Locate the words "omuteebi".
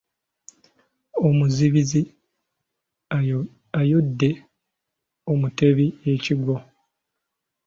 5.31-5.85